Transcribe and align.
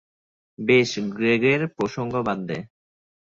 বেশ, 0.59 0.91
গ্রেগের 1.09 1.61
প্রসঙ্গ 1.67 2.13
বাদ 2.21 2.39
দে। 2.47 2.57